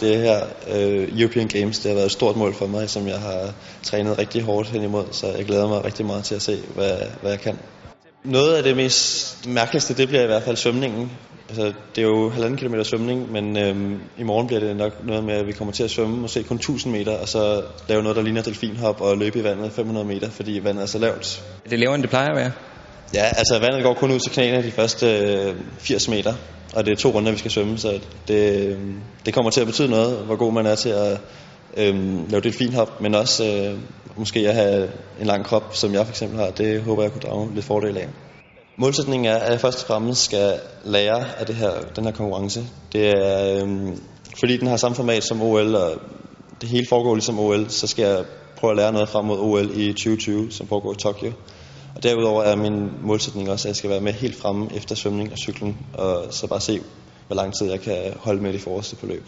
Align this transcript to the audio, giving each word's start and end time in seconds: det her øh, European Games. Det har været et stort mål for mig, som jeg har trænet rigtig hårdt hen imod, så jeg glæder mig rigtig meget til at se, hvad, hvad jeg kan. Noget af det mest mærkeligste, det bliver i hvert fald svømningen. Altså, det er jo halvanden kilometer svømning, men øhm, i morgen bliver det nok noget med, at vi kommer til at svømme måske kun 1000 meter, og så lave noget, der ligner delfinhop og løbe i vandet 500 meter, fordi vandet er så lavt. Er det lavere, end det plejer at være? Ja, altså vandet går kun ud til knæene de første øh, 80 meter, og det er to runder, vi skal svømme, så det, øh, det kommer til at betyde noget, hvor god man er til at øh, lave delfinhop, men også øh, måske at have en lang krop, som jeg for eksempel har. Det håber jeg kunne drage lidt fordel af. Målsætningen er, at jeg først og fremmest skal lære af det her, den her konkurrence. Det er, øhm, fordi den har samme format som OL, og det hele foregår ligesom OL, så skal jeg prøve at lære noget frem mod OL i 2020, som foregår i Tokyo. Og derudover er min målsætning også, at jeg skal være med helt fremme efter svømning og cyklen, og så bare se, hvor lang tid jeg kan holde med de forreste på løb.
det 0.00 0.16
her 0.18 0.40
øh, 0.74 1.20
European 1.20 1.48
Games. 1.48 1.78
Det 1.78 1.90
har 1.90 1.94
været 1.94 2.06
et 2.06 2.12
stort 2.12 2.36
mål 2.36 2.54
for 2.54 2.66
mig, 2.66 2.90
som 2.90 3.08
jeg 3.08 3.18
har 3.18 3.52
trænet 3.82 4.18
rigtig 4.18 4.42
hårdt 4.42 4.68
hen 4.68 4.82
imod, 4.82 5.04
så 5.10 5.26
jeg 5.26 5.44
glæder 5.44 5.68
mig 5.68 5.84
rigtig 5.84 6.06
meget 6.06 6.24
til 6.24 6.34
at 6.34 6.42
se, 6.42 6.58
hvad, 6.74 6.96
hvad 7.20 7.30
jeg 7.30 7.40
kan. 7.40 7.58
Noget 8.24 8.54
af 8.54 8.62
det 8.62 8.76
mest 8.76 9.46
mærkeligste, 9.48 9.94
det 9.94 10.08
bliver 10.08 10.22
i 10.22 10.26
hvert 10.26 10.42
fald 10.42 10.56
svømningen. 10.56 11.10
Altså, 11.48 11.72
det 11.96 12.04
er 12.04 12.08
jo 12.08 12.30
halvanden 12.30 12.58
kilometer 12.58 12.84
svømning, 12.84 13.32
men 13.32 13.56
øhm, 13.56 14.00
i 14.18 14.22
morgen 14.22 14.46
bliver 14.46 14.60
det 14.60 14.76
nok 14.76 15.06
noget 15.06 15.24
med, 15.24 15.34
at 15.34 15.46
vi 15.46 15.52
kommer 15.52 15.72
til 15.72 15.82
at 15.82 15.90
svømme 15.90 16.16
måske 16.16 16.42
kun 16.42 16.56
1000 16.56 16.92
meter, 16.92 17.18
og 17.18 17.28
så 17.28 17.62
lave 17.88 18.02
noget, 18.02 18.16
der 18.16 18.22
ligner 18.22 18.42
delfinhop 18.42 19.00
og 19.00 19.18
løbe 19.18 19.38
i 19.38 19.44
vandet 19.44 19.72
500 19.72 20.06
meter, 20.06 20.30
fordi 20.30 20.60
vandet 20.64 20.82
er 20.82 20.86
så 20.86 20.98
lavt. 20.98 21.44
Er 21.64 21.68
det 21.68 21.78
lavere, 21.78 21.94
end 21.94 22.02
det 22.02 22.10
plejer 22.10 22.28
at 22.28 22.36
være? 22.36 22.50
Ja, 23.14 23.24
altså 23.24 23.58
vandet 23.58 23.82
går 23.82 23.94
kun 23.94 24.10
ud 24.10 24.18
til 24.18 24.32
knæene 24.32 24.62
de 24.62 24.70
første 24.70 25.06
øh, 25.18 25.54
80 25.78 26.08
meter, 26.08 26.34
og 26.74 26.86
det 26.86 26.92
er 26.92 26.96
to 26.96 27.10
runder, 27.10 27.32
vi 27.32 27.38
skal 27.38 27.50
svømme, 27.50 27.78
så 27.78 28.00
det, 28.28 28.66
øh, 28.66 28.78
det 29.26 29.34
kommer 29.34 29.50
til 29.50 29.60
at 29.60 29.66
betyde 29.66 29.90
noget, 29.90 30.18
hvor 30.18 30.36
god 30.36 30.52
man 30.52 30.66
er 30.66 30.74
til 30.74 30.88
at 30.88 31.20
øh, 31.76 32.30
lave 32.30 32.40
delfinhop, 32.40 33.00
men 33.00 33.14
også 33.14 33.44
øh, 33.46 33.78
måske 34.16 34.48
at 34.48 34.54
have 34.54 34.90
en 35.20 35.26
lang 35.26 35.44
krop, 35.44 35.76
som 35.76 35.94
jeg 35.94 36.06
for 36.06 36.12
eksempel 36.12 36.38
har. 36.38 36.50
Det 36.50 36.82
håber 36.82 37.02
jeg 37.02 37.12
kunne 37.12 37.22
drage 37.22 37.54
lidt 37.54 37.64
fordel 37.64 37.96
af. 37.96 38.08
Målsætningen 38.78 39.32
er, 39.32 39.36
at 39.36 39.52
jeg 39.52 39.60
først 39.60 39.80
og 39.80 39.86
fremmest 39.86 40.24
skal 40.24 40.52
lære 40.84 41.24
af 41.38 41.46
det 41.46 41.54
her, 41.54 41.70
den 41.96 42.04
her 42.04 42.12
konkurrence. 42.12 42.64
Det 42.92 43.08
er, 43.08 43.62
øhm, 43.62 44.00
fordi 44.40 44.56
den 44.56 44.68
har 44.68 44.76
samme 44.76 44.94
format 44.94 45.24
som 45.24 45.42
OL, 45.42 45.74
og 45.74 45.92
det 46.60 46.68
hele 46.68 46.86
foregår 46.88 47.14
ligesom 47.14 47.38
OL, 47.38 47.70
så 47.70 47.86
skal 47.86 48.04
jeg 48.04 48.24
prøve 48.56 48.70
at 48.70 48.76
lære 48.76 48.92
noget 48.92 49.08
frem 49.08 49.24
mod 49.24 49.38
OL 49.38 49.70
i 49.80 49.92
2020, 49.92 50.52
som 50.52 50.66
foregår 50.66 50.92
i 50.92 50.96
Tokyo. 50.96 51.32
Og 51.94 52.02
derudover 52.02 52.42
er 52.42 52.56
min 52.56 52.90
målsætning 53.02 53.50
også, 53.50 53.68
at 53.68 53.70
jeg 53.70 53.76
skal 53.76 53.90
være 53.90 54.00
med 54.00 54.12
helt 54.12 54.36
fremme 54.36 54.68
efter 54.74 54.94
svømning 54.94 55.32
og 55.32 55.38
cyklen, 55.38 55.76
og 55.94 56.26
så 56.30 56.46
bare 56.46 56.60
se, 56.60 56.80
hvor 57.26 57.36
lang 57.36 57.54
tid 57.54 57.70
jeg 57.70 57.80
kan 57.80 58.12
holde 58.16 58.42
med 58.42 58.52
de 58.52 58.58
forreste 58.58 58.96
på 58.96 59.06
løb. 59.06 59.26